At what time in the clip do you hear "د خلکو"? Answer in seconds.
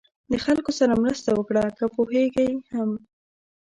0.31-0.71